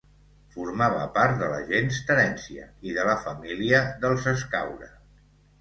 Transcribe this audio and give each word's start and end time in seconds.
Formava 0.53 1.03
part 1.17 1.35
de 1.41 1.49
la 1.51 1.59
gens 1.67 1.99
Terència, 2.09 2.65
i 2.91 2.97
de 2.97 3.05
la 3.11 3.15
família 3.27 3.83
dels 4.07 4.27
Escaure. 4.37 4.91